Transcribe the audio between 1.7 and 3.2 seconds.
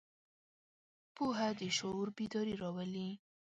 شعور بیداري راولي.